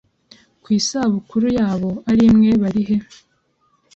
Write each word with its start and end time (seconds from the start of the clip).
Ku 0.61 0.67
isabukuru 0.79 1.47
yabo 1.59 1.89
ar 2.09 2.19
imwe 2.27 2.51
barihe? 2.61 2.97